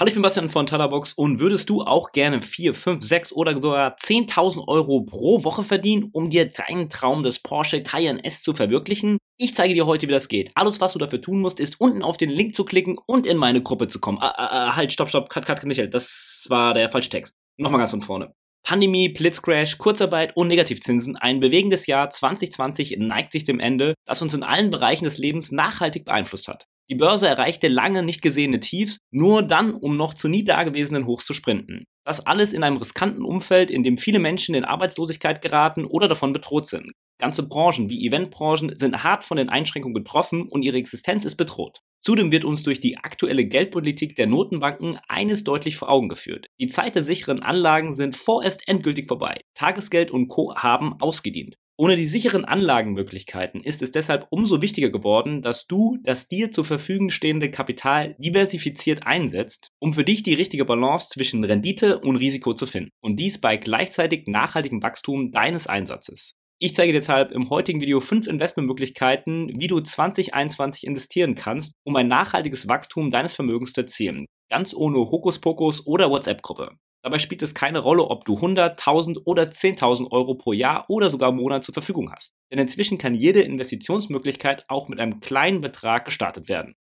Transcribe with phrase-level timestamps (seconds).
[0.00, 3.52] Hallo, ich bin Bastian von Talabox und würdest du auch gerne 4, 5, 6 oder
[3.60, 8.54] sogar 10.000 Euro pro Woche verdienen, um dir deinen Traum des Porsche Cayenne S zu
[8.54, 9.18] verwirklichen?
[9.36, 10.52] Ich zeige dir heute, wie das geht.
[10.54, 13.36] Alles, was du dafür tun musst, ist unten auf den Link zu klicken und in
[13.36, 14.16] meine Gruppe zu kommen.
[14.22, 17.34] Ah, ah, ah, halt, stopp, stopp, cut, cut, Michael, das war der falsche Text.
[17.58, 18.32] Nochmal ganz von vorne.
[18.62, 24.32] Pandemie, Blitzcrash, Kurzarbeit und Negativzinsen, ein bewegendes Jahr 2020 neigt sich dem Ende, das uns
[24.32, 26.68] in allen Bereichen des Lebens nachhaltig beeinflusst hat.
[26.90, 31.24] Die Börse erreichte lange nicht gesehene Tiefs, nur dann, um noch zu nie dagewesenen Hochs
[31.24, 31.84] zu sprinten.
[32.04, 36.32] Das alles in einem riskanten Umfeld, in dem viele Menschen in Arbeitslosigkeit geraten oder davon
[36.32, 36.90] bedroht sind.
[37.20, 41.78] Ganze Branchen wie Eventbranchen sind hart von den Einschränkungen getroffen und ihre Existenz ist bedroht.
[42.02, 46.46] Zudem wird uns durch die aktuelle Geldpolitik der Notenbanken eines deutlich vor Augen geführt.
[46.58, 49.42] Die Zeit der sicheren Anlagen sind vorerst endgültig vorbei.
[49.54, 50.56] Tagesgeld und Co.
[50.56, 51.56] haben ausgedient.
[51.80, 56.66] Ohne die sicheren Anlagenmöglichkeiten ist es deshalb umso wichtiger geworden, dass du das dir zur
[56.66, 62.52] Verfügung stehende Kapital diversifiziert einsetzt, um für dich die richtige Balance zwischen Rendite und Risiko
[62.52, 62.90] zu finden.
[63.00, 66.34] Und dies bei gleichzeitig nachhaltigem Wachstum deines Einsatzes.
[66.58, 71.96] Ich zeige dir deshalb im heutigen Video fünf Investmentmöglichkeiten, wie du 2021 investieren kannst, um
[71.96, 74.26] ein nachhaltiges Wachstum deines Vermögens zu erzielen.
[74.50, 76.72] Ganz ohne Hokuspokus oder WhatsApp-Gruppe.
[77.02, 81.08] Dabei spielt es keine Rolle, ob du 100, 1000 oder 10.000 Euro pro Jahr oder
[81.08, 82.34] sogar Monat zur Verfügung hast.
[82.52, 86.74] Denn inzwischen kann jede Investitionsmöglichkeit auch mit einem kleinen Betrag gestartet werden.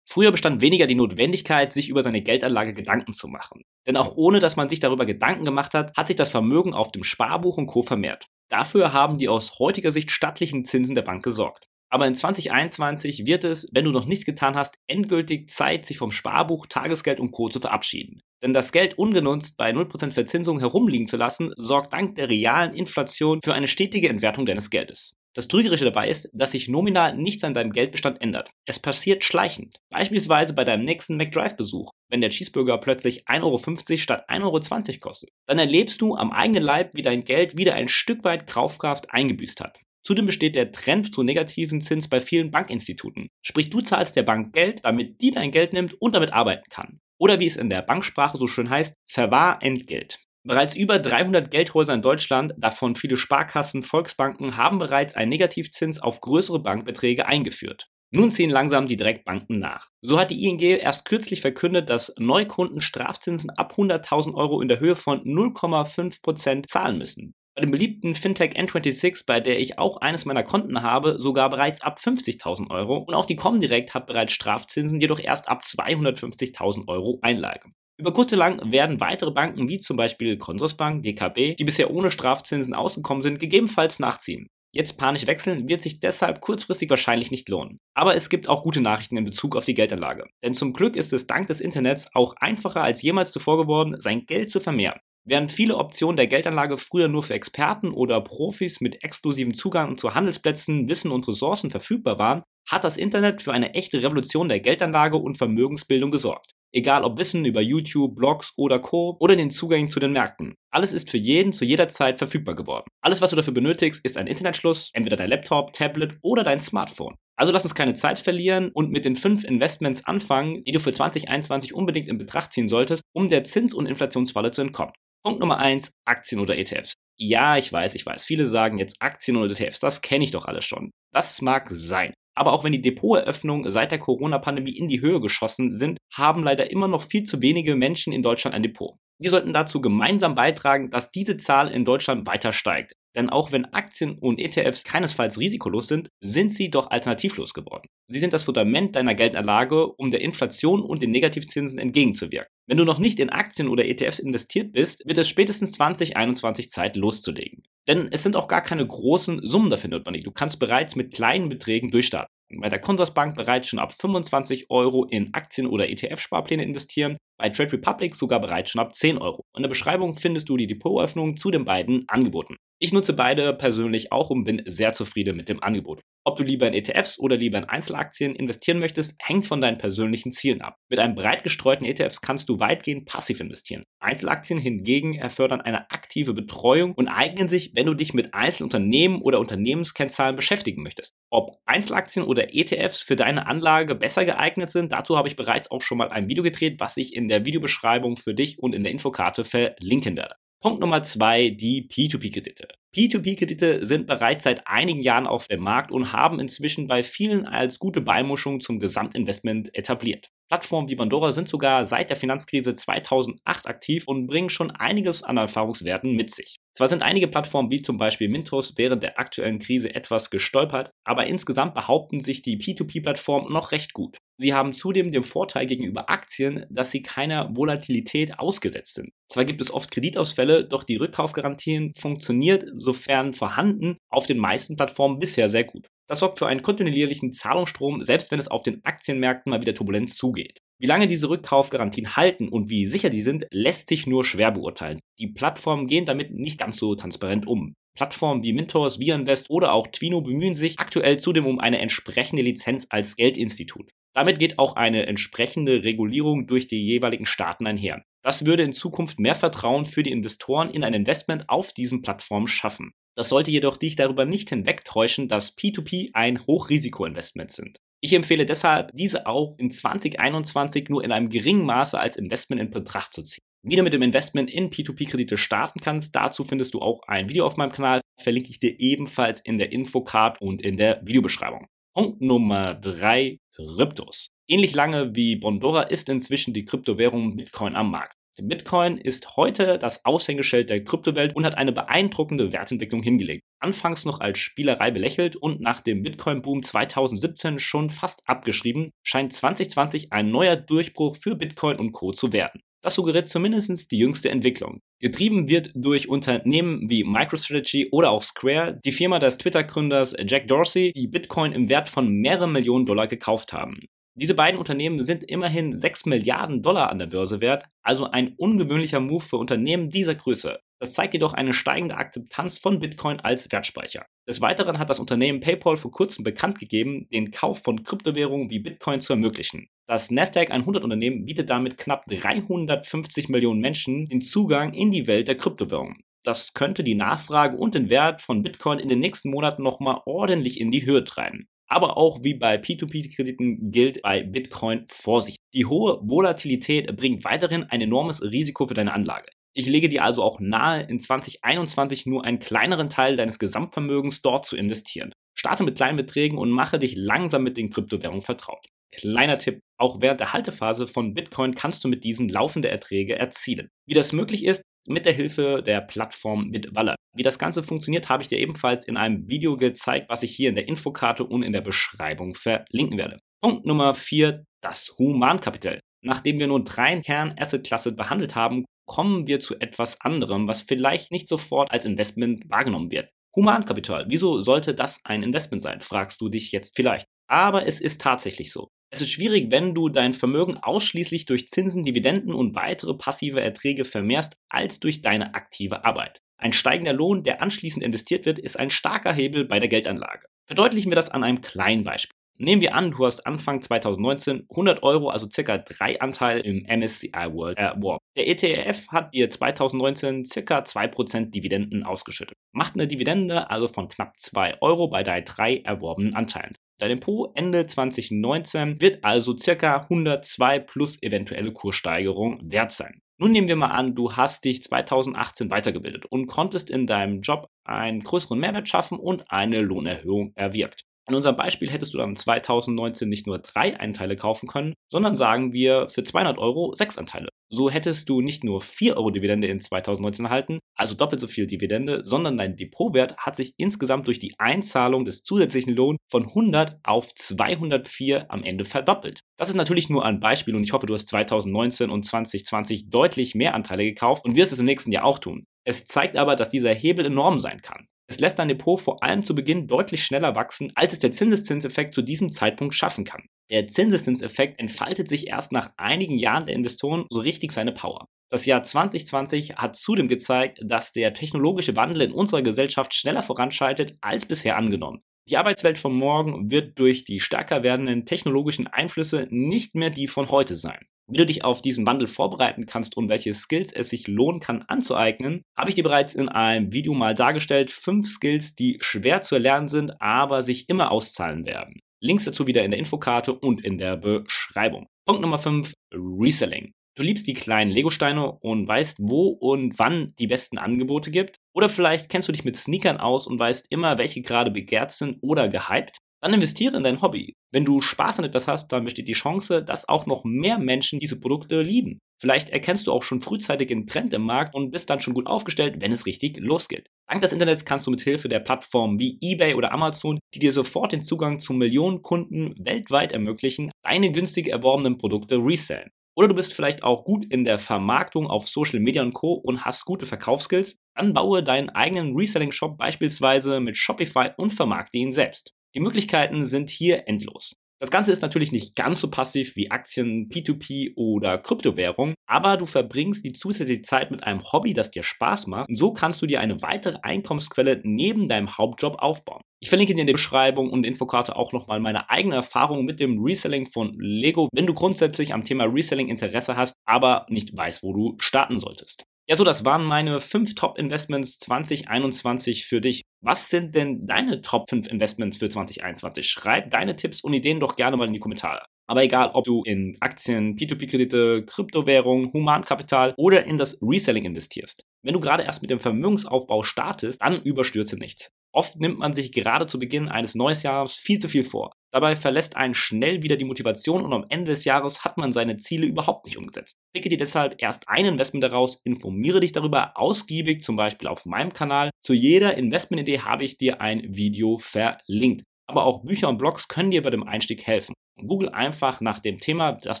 [0.08, 3.64] Früher bestand weniger die Notwendigkeit, sich über seine Geldanlage Gedanken zu machen.
[3.86, 6.92] Denn auch ohne dass man sich darüber Gedanken gemacht hat, hat sich das Vermögen auf
[6.92, 7.82] dem Sparbuch und Co.
[7.82, 8.26] vermehrt.
[8.48, 11.68] Dafür haben die aus heutiger Sicht stattlichen Zinsen der Bank gesorgt.
[11.88, 16.10] Aber in 2021 wird es, wenn du noch nichts getan hast, endgültig Zeit, sich vom
[16.10, 17.48] Sparbuch, Tagesgeld und Co.
[17.48, 18.20] zu verabschieden.
[18.42, 23.40] Denn das Geld ungenutzt bei 0% Verzinsung herumliegen zu lassen, sorgt dank der realen Inflation
[23.42, 25.16] für eine stetige Entwertung deines Geldes.
[25.36, 28.50] Das Trügerische dabei ist, dass sich nominal nichts an deinem Geldbestand ändert.
[28.64, 29.80] Es passiert schleichend.
[29.90, 35.30] Beispielsweise bei deinem nächsten McDrive-Besuch, wenn der Cheeseburger plötzlich 1,50 Euro statt 1,20 Euro kostet.
[35.46, 39.60] Dann erlebst du am eigenen Leib, wie dein Geld wieder ein Stück weit Kaufkraft eingebüßt
[39.60, 39.78] hat.
[40.06, 43.28] Zudem besteht der Trend zu negativen Zins bei vielen Bankinstituten.
[43.42, 47.00] Sprich, du zahlst der Bank Geld, damit die dein Geld nimmt und damit arbeiten kann.
[47.18, 50.20] Oder wie es in der Banksprache so schön heißt, Verwahrentgelt.
[50.44, 56.20] Bereits über 300 Geldhäuser in Deutschland, davon viele Sparkassen, Volksbanken, haben bereits einen Negativzins auf
[56.20, 57.88] größere Bankbeträge eingeführt.
[58.12, 59.88] Nun ziehen langsam die Direktbanken nach.
[60.02, 64.78] So hat die ING erst kürzlich verkündet, dass Neukunden Strafzinsen ab 100.000 Euro in der
[64.78, 70.26] Höhe von 0,5% zahlen müssen bei dem beliebten Fintech N26, bei der ich auch eines
[70.26, 75.00] meiner Konten habe, sogar bereits ab 50.000 Euro und auch die Comdirect hat bereits Strafzinsen,
[75.00, 77.70] jedoch erst ab 250.000 Euro Einlage.
[77.98, 82.74] Über kurze lang werden weitere Banken wie zum Beispiel Consorsbank, DKB, die bisher ohne Strafzinsen
[82.74, 84.48] ausgekommen sind, gegebenenfalls nachziehen.
[84.72, 87.78] Jetzt panisch wechseln wird sich deshalb kurzfristig wahrscheinlich nicht lohnen.
[87.94, 90.26] Aber es gibt auch gute Nachrichten in Bezug auf die Geldanlage.
[90.44, 94.26] Denn zum Glück ist es dank des Internets auch einfacher als jemals zuvor geworden, sein
[94.26, 95.00] Geld zu vermehren.
[95.28, 100.14] Während viele Optionen der Geldanlage früher nur für Experten oder Profis mit exklusivem Zugang zu
[100.14, 105.16] Handelsplätzen, Wissen und Ressourcen verfügbar waren, hat das Internet für eine echte Revolution der Geldanlage
[105.16, 106.52] und Vermögensbildung gesorgt.
[106.72, 109.16] Egal ob Wissen über YouTube, Blogs oder Co.
[109.18, 110.54] oder den Zugang zu den Märkten.
[110.70, 112.86] Alles ist für jeden zu jeder Zeit verfügbar geworden.
[113.00, 117.16] Alles, was du dafür benötigst, ist ein Internetschluss, entweder dein Laptop, Tablet oder dein Smartphone.
[117.36, 120.92] Also lass uns keine Zeit verlieren und mit den fünf Investments anfangen, die du für
[120.92, 124.92] 2021 unbedingt in Betracht ziehen solltest, um der Zins- und Inflationsfalle zu entkommen.
[125.26, 126.94] Punkt Nummer eins, Aktien oder ETFs.
[127.18, 128.24] Ja, ich weiß, ich weiß.
[128.24, 130.92] Viele sagen jetzt Aktien oder ETFs, das kenne ich doch alles schon.
[131.12, 132.14] Das mag sein.
[132.36, 136.70] Aber auch wenn die Depoteröffnungen seit der Corona-Pandemie in die Höhe geschossen sind, haben leider
[136.70, 138.94] immer noch viel zu wenige Menschen in Deutschland ein Depot.
[139.20, 142.92] Wir sollten dazu gemeinsam beitragen, dass diese Zahl in Deutschland weiter steigt.
[143.16, 147.88] Denn auch wenn Aktien und ETFs keinesfalls risikolos sind, sind sie doch alternativlos geworden.
[148.08, 152.50] Sie sind das Fundament deiner Geldanlage, um der Inflation und den Negativzinsen entgegenzuwirken.
[152.68, 156.96] Wenn du noch nicht in Aktien oder ETFs investiert bist, wird es spätestens 2021 Zeit
[156.96, 157.62] loszulegen.
[157.88, 160.24] Denn es sind auch gar keine großen Summen dafür notwendig.
[160.24, 162.28] Du kannst bereits mit kleinen Beträgen durchstarten.
[162.60, 167.72] Bei der Consorsbank bereits schon ab 25 Euro in Aktien- oder ETF-Sparpläne investieren, bei Trade
[167.74, 169.44] Republic sogar bereits schon ab 10 Euro.
[169.56, 172.56] In der Beschreibung findest du die Depotöffnung zu den beiden Angeboten.
[172.78, 176.02] Ich nutze beide persönlich auch und bin sehr zufrieden mit dem Angebot.
[176.26, 180.32] Ob du lieber in ETFs oder lieber in Einzelaktien investieren möchtest, hängt von deinen persönlichen
[180.32, 180.74] Zielen ab.
[180.90, 183.84] Mit einem breit gestreuten ETFs kannst du weitgehend passiv investieren.
[184.00, 189.38] Einzelaktien hingegen erfordern eine aktive Betreuung und eignen sich, wenn du dich mit Einzelunternehmen oder
[189.38, 191.14] Unternehmenskennzahlen beschäftigen möchtest.
[191.30, 195.80] Ob Einzelaktien oder ETFs für deine Anlage besser geeignet sind, dazu habe ich bereits auch
[195.80, 198.92] schon mal ein Video gedreht, was ich in der Videobeschreibung für dich und in der
[198.92, 200.36] Infokarte verlinken werde.
[200.60, 202.68] Punkt Nummer zwei, die P2P-Kredite.
[202.96, 207.78] P2P-Kredite sind bereits seit einigen Jahren auf dem Markt und haben inzwischen bei vielen als
[207.78, 210.30] gute Beimischung zum Gesamtinvestment etabliert.
[210.48, 215.36] Plattformen wie Pandora sind sogar seit der Finanzkrise 2008 aktiv und bringen schon einiges an
[215.36, 216.56] Erfahrungswerten mit sich.
[216.74, 221.26] Zwar sind einige Plattformen wie zum Beispiel Mintos während der aktuellen Krise etwas gestolpert, aber
[221.26, 224.18] insgesamt behaupten sich die P2P-Plattformen noch recht gut.
[224.38, 229.10] Sie haben zudem den Vorteil gegenüber Aktien, dass sie keiner Volatilität ausgesetzt sind.
[229.32, 235.18] Zwar gibt es oft Kreditausfälle, doch die Rückkaufgarantien funktioniert, sofern vorhanden, auf den meisten Plattformen
[235.18, 235.88] bisher sehr gut.
[236.08, 240.10] Das sorgt für einen kontinuierlichen Zahlungsstrom, selbst wenn es auf den Aktienmärkten mal wieder turbulent
[240.10, 240.60] zugeht.
[240.78, 245.00] Wie lange diese Rückkaufgarantien halten und wie sicher die sind, lässt sich nur schwer beurteilen.
[245.18, 247.74] Die Plattformen gehen damit nicht ganz so transparent um.
[247.96, 252.86] Plattformen wie Mintos, ViaInvest oder auch Twino bemühen sich aktuell zudem um eine entsprechende Lizenz
[252.90, 253.90] als Geldinstitut.
[254.14, 258.02] Damit geht auch eine entsprechende Regulierung durch die jeweiligen Staaten einher.
[258.26, 262.48] Das würde in Zukunft mehr Vertrauen für die Investoren in ein Investment auf diesen Plattformen
[262.48, 262.90] schaffen.
[263.14, 267.78] Das sollte jedoch dich darüber nicht hinwegtäuschen, dass P2P ein Hochrisikoinvestment sind.
[268.00, 272.72] Ich empfehle deshalb, diese auch in 2021 nur in einem geringen Maße als Investment in
[272.72, 273.44] Betracht zu ziehen.
[273.62, 277.46] Wie du mit dem Investment in P2P-Kredite starten kannst, dazu findest du auch ein Video
[277.46, 281.68] auf meinem Kanal, verlinke ich dir ebenfalls in der Infocard und in der Videobeschreibung.
[281.94, 284.35] Punkt Nummer 3, Kryptos.
[284.48, 288.14] Ähnlich lange wie Bondora ist inzwischen die Kryptowährung Bitcoin am Markt.
[288.40, 293.42] Bitcoin ist heute das Aushängeschild der Kryptowelt und hat eine beeindruckende Wertentwicklung hingelegt.
[293.60, 300.12] Anfangs noch als Spielerei belächelt und nach dem Bitcoin-Boom 2017 schon fast abgeschrieben, scheint 2020
[300.12, 302.12] ein neuer Durchbruch für Bitcoin und Co.
[302.12, 302.60] zu werden.
[302.82, 304.80] Das suggeriert zumindest die jüngste Entwicklung.
[305.00, 310.92] Getrieben wird durch Unternehmen wie MicroStrategy oder auch Square, die Firma des Twitter-Gründers Jack Dorsey,
[310.92, 313.80] die Bitcoin im Wert von mehreren Millionen Dollar gekauft haben.
[314.18, 318.98] Diese beiden Unternehmen sind immerhin 6 Milliarden Dollar an der Börse wert, also ein ungewöhnlicher
[318.98, 320.58] Move für Unternehmen dieser Größe.
[320.80, 324.06] Das zeigt jedoch eine steigende Akzeptanz von Bitcoin als Wertspeicher.
[324.26, 328.58] Des Weiteren hat das Unternehmen PayPal vor kurzem bekannt gegeben, den Kauf von Kryptowährungen wie
[328.58, 329.68] Bitcoin zu ermöglichen.
[329.86, 335.28] Das Nasdaq 100 Unternehmen bietet damit knapp 350 Millionen Menschen den Zugang in die Welt
[335.28, 336.04] der Kryptowährungen.
[336.22, 340.58] Das könnte die Nachfrage und den Wert von Bitcoin in den nächsten Monaten nochmal ordentlich
[340.58, 341.48] in die Höhe treiben.
[341.68, 345.38] Aber auch wie bei P2P-Krediten gilt bei Bitcoin Vorsicht.
[345.52, 349.26] Die hohe Volatilität bringt weiterhin ein enormes Risiko für deine Anlage.
[349.52, 354.44] Ich lege dir also auch nahe, in 2021 nur einen kleineren Teil deines Gesamtvermögens dort
[354.44, 355.12] zu investieren.
[355.34, 358.66] Starte mit kleinen Beträgen und mache dich langsam mit den Kryptowährungen vertraut.
[358.92, 363.68] Kleiner Tipp, auch während der Haltephase von Bitcoin kannst du mit diesen laufende Erträge erzielen.
[363.86, 366.96] Wie das möglich ist, mit der Hilfe der Plattform Bitwaller.
[367.14, 370.50] Wie das Ganze funktioniert, habe ich dir ebenfalls in einem Video gezeigt, was ich hier
[370.50, 373.18] in der Infokarte und in der Beschreibung verlinken werde.
[373.42, 375.80] Punkt Nummer 4, das Humankapital.
[376.02, 381.28] Nachdem wir nun drei Kern-Asset-Klasse behandelt haben, kommen wir zu etwas anderem, was vielleicht nicht
[381.28, 383.10] sofort als Investment wahrgenommen wird.
[383.34, 384.06] Humankapital.
[384.08, 387.06] Wieso sollte das ein Investment sein, fragst du dich jetzt vielleicht.
[387.28, 388.68] Aber es ist tatsächlich so.
[388.96, 393.84] Es ist schwierig, wenn du dein Vermögen ausschließlich durch Zinsen, Dividenden und weitere passive Erträge
[393.84, 396.22] vermehrst, als durch deine aktive Arbeit.
[396.38, 400.28] Ein steigender Lohn, der anschließend investiert wird, ist ein starker Hebel bei der Geldanlage.
[400.46, 402.16] Verdeutlichen wir das an einem kleinen Beispiel.
[402.38, 407.32] Nehmen wir an, du hast Anfang 2019 100 Euro, also circa drei Anteile im MSCI
[407.32, 408.04] World erworben.
[408.16, 412.36] Der ETF hat dir 2019 circa 2% Dividenden ausgeschüttet.
[412.52, 416.54] Macht eine Dividende also von knapp 2 Euro bei deinen drei erworbenen Anteilen.
[416.78, 423.00] Dein Depot Ende 2019 wird also circa 102 plus eventuelle Kurssteigerung wert sein.
[423.18, 427.48] Nun nehmen wir mal an, du hast dich 2018 weitergebildet und konntest in deinem Job
[427.64, 430.85] einen größeren Mehrwert schaffen und eine Lohnerhöhung erwirkt.
[431.08, 435.52] In unserem Beispiel hättest du dann 2019 nicht nur drei Anteile kaufen können, sondern sagen
[435.52, 437.28] wir für 200 Euro sechs Anteile.
[437.48, 441.46] So hättest du nicht nur 4 Euro Dividende in 2019 erhalten, also doppelt so viel
[441.46, 446.78] Dividende, sondern dein Depotwert hat sich insgesamt durch die Einzahlung des zusätzlichen Lohns von 100
[446.82, 449.20] auf 204 am Ende verdoppelt.
[449.38, 453.36] Das ist natürlich nur ein Beispiel und ich hoffe, du hast 2019 und 2020 deutlich
[453.36, 455.44] mehr Anteile gekauft und wirst es im nächsten Jahr auch tun.
[455.64, 457.86] Es zeigt aber, dass dieser Hebel enorm sein kann.
[458.08, 461.92] Es lässt dein Depot vor allem zu Beginn deutlich schneller wachsen, als es der Zinseszinseffekt
[461.92, 463.26] zu diesem Zeitpunkt schaffen kann.
[463.50, 468.06] Der Zinseszinseffekt entfaltet sich erst nach einigen Jahren der Investoren so richtig seine Power.
[468.30, 473.96] Das Jahr 2020 hat zudem gezeigt, dass der technologische Wandel in unserer Gesellschaft schneller voranschreitet
[474.00, 475.02] als bisher angenommen.
[475.28, 480.30] Die Arbeitswelt von morgen wird durch die stärker werdenden technologischen Einflüsse nicht mehr die von
[480.30, 480.84] heute sein.
[481.08, 484.62] Wie du dich auf diesen Wandel vorbereiten kannst und welche Skills es sich lohnen kann
[484.62, 487.70] anzueignen, habe ich dir bereits in einem Video mal dargestellt.
[487.70, 491.80] Fünf Skills, die schwer zu erlernen sind, aber sich immer auszahlen werden.
[492.00, 494.86] Links dazu wieder in der Infokarte und in der Beschreibung.
[495.06, 496.72] Punkt Nummer 5, Reselling.
[496.96, 501.36] Du liebst die kleinen Legosteine und weißt, wo und wann die besten Angebote gibt.
[501.54, 505.18] Oder vielleicht kennst du dich mit Sneakern aus und weißt immer, welche gerade begehrt sind
[505.20, 505.98] oder gehypt.
[506.22, 507.34] Dann investiere in dein Hobby.
[507.52, 510.98] Wenn du Spaß an etwas hast, dann besteht die Chance, dass auch noch mehr Menschen
[510.98, 511.98] diese Produkte lieben.
[512.18, 515.26] Vielleicht erkennst du auch schon frühzeitig einen Trend im Markt und bist dann schon gut
[515.26, 516.88] aufgestellt, wenn es richtig losgeht.
[517.08, 520.52] Dank des Internets kannst du mit Hilfe der Plattformen wie eBay oder Amazon, die dir
[520.52, 525.90] sofort den Zugang zu Millionen Kunden weltweit ermöglichen, deine günstig erworbenen Produkte resellen.
[526.18, 529.34] Oder du bist vielleicht auch gut in der Vermarktung auf Social Media und Co.
[529.34, 535.12] und hast gute Verkaufsskills, dann baue deinen eigenen Reselling-Shop beispielsweise mit Shopify und vermarkte ihn
[535.12, 535.52] selbst.
[535.76, 537.54] Die Möglichkeiten sind hier endlos.
[537.78, 542.64] Das Ganze ist natürlich nicht ganz so passiv wie Aktien, P2P oder Kryptowährung, aber du
[542.64, 546.26] verbringst die zusätzliche Zeit mit einem Hobby, das dir Spaß macht und so kannst du
[546.26, 549.42] dir eine weitere Einkommensquelle neben deinem Hauptjob aufbauen.
[549.60, 553.22] Ich verlinke dir in der Beschreibung und Infokarte auch nochmal meine eigene Erfahrung mit dem
[553.22, 557.92] Reselling von Lego, wenn du grundsätzlich am Thema Reselling Interesse hast, aber nicht weißt, wo
[557.92, 559.04] du starten solltest.
[559.28, 563.02] Ja, so, das waren meine fünf Top-Investments 2021 für dich.
[563.22, 566.28] Was sind denn deine Top 5 Investments für 2021?
[566.28, 568.64] Schreib deine Tipps und Ideen doch gerne mal in die Kommentare.
[568.86, 574.84] Aber egal, ob du in Aktien, P2P-Kredite, Kryptowährung, Humankapital oder in das Reselling investierst.
[575.06, 578.32] Wenn du gerade erst mit dem Vermögensaufbau startest, dann überstürze nichts.
[578.52, 581.70] Oft nimmt man sich gerade zu Beginn eines neuen Jahres viel zu viel vor.
[581.92, 585.58] Dabei verlässt einen schnell wieder die Motivation und am Ende des Jahres hat man seine
[585.58, 586.74] Ziele überhaupt nicht umgesetzt.
[586.92, 591.52] Picke dir deshalb erst ein Investment daraus, informiere dich darüber ausgiebig, zum Beispiel auf meinem
[591.52, 591.90] Kanal.
[592.02, 595.44] Zu jeder Investmentidee habe ich dir ein Video verlinkt.
[595.68, 597.94] Aber auch Bücher und Blogs können dir bei dem Einstieg helfen.
[598.26, 600.00] Google einfach nach dem Thema, das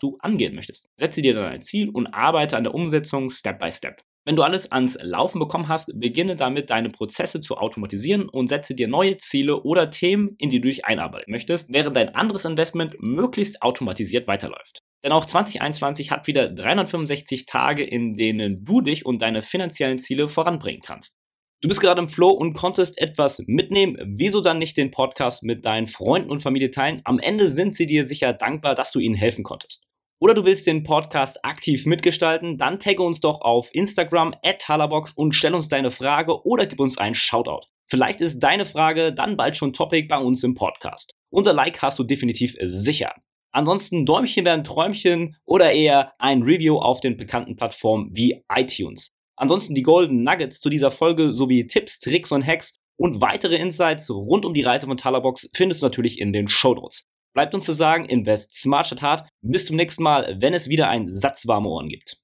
[0.00, 0.86] du angehen möchtest.
[0.98, 4.00] Setze dir dann ein Ziel und arbeite an der Umsetzung Step by Step.
[4.26, 8.74] Wenn du alles ans Laufen bekommen hast, beginne damit, deine Prozesse zu automatisieren und setze
[8.74, 12.94] dir neue Ziele oder Themen, in die du dich einarbeiten möchtest, während dein anderes Investment
[13.00, 14.80] möglichst automatisiert weiterläuft.
[15.02, 20.28] Denn auch 2021 hat wieder 365 Tage, in denen du dich und deine finanziellen Ziele
[20.28, 21.16] voranbringen kannst.
[21.60, 23.98] Du bist gerade im Flow und konntest etwas mitnehmen.
[24.16, 27.02] Wieso dann nicht den Podcast mit deinen Freunden und Familie teilen?
[27.04, 29.83] Am Ende sind sie dir sicher dankbar, dass du ihnen helfen konntest
[30.20, 35.12] oder du willst den Podcast aktiv mitgestalten, dann tagge uns doch auf Instagram at Talabox
[35.12, 37.66] und stell uns deine Frage oder gib uns einen Shoutout.
[37.86, 41.12] Vielleicht ist deine Frage dann bald schon Topic bei uns im Podcast.
[41.30, 43.12] Unser Like hast du definitiv sicher.
[43.52, 49.10] Ansonsten Däumchen werden Träumchen oder eher ein Review auf den bekannten Plattformen wie iTunes.
[49.36, 54.10] Ansonsten die Golden Nuggets zu dieser Folge sowie Tipps, Tricks und Hacks und weitere Insights
[54.10, 57.06] rund um die Reise von Talabox findest du natürlich in den Show Notes.
[57.34, 59.28] Bleibt uns zu sagen, invest smart statt hart.
[59.42, 62.23] Bis zum nächsten Mal, wenn es wieder ein Satz warme Ohren gibt.